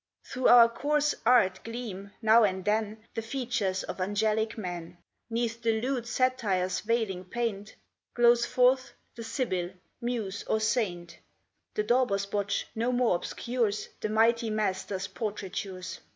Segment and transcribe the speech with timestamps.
[0.23, 4.97] Through our coarse art gleam, now and then, The features of angelic men;
[5.29, 7.75] 'Neath the lewd Satyr's veiling paint
[8.15, 9.69] Glows forth the Sibyl,
[10.01, 11.19] Muse, or Saint;
[11.75, 15.99] The dauber's botch no more obscures The mighty Master's portraitures.